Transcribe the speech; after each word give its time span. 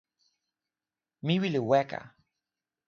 mi 1.25 1.35
wile 1.41 1.59
weka. 1.69 1.99